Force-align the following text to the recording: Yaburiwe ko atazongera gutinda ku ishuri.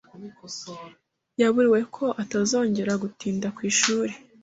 Yaburiwe 1.41 1.79
ko 1.95 2.05
atazongera 2.23 2.93
gutinda 3.03 3.47
ku 3.55 3.61
ishuri. 3.71 4.13